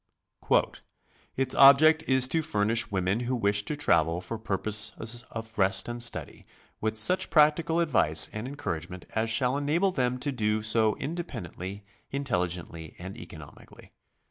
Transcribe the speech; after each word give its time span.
"Its 1.37 1.53
object 1.53 2.01
is 2.07 2.27
to 2.27 2.41
furnish 2.41 2.89
women 2.89 3.19
who 3.19 3.35
wish 3.35 3.63
to 3.65 3.75
travel 3.75 4.19
for 4.19 4.39
purposes 4.39 5.23
of 5.29 5.55
rest 5.59 5.87
and 5.87 6.01
study, 6.01 6.43
with 6.79 6.97
such 6.97 7.29
practical 7.29 7.79
advice 7.79 8.27
and 8.33 8.47
encouragement 8.47 9.05
as 9.13 9.29
shall 9.29 9.55
enable 9.55 9.91
them 9.91 10.17
to 10.17 10.31
do 10.31 10.63
so 10.63 10.95
independ 10.95 11.53
ently, 11.53 11.83
intelligently, 12.09 12.95
and 12.97 13.15
economically. 13.15 13.91